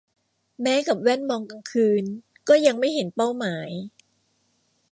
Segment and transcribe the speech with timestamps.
[0.61, 2.03] แม้กับแว่นมองกลางคืน
[2.49, 3.69] ก็ยังไม่เห็นเป้าหมาย